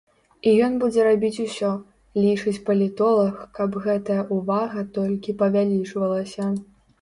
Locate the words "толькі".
4.97-5.37